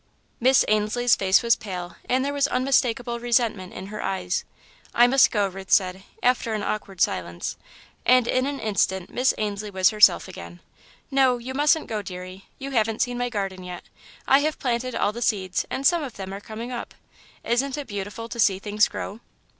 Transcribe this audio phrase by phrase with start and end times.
[0.39, 4.43] Miss Ainslie's face was pale, and there was unmistakable resentment in her eyes.
[4.95, 7.55] "I must go," Ruth said, after an awkward silence,
[8.03, 10.59] and in an instant Miss Ainslie was herself again.
[11.11, 12.45] "No you mustn't go, deary.
[12.57, 13.83] You haven't seen my garden yet.
[14.27, 16.95] I have planted all the seeds and some of them are coming up.
[17.43, 19.19] Isn't it beautiful to see things grow?"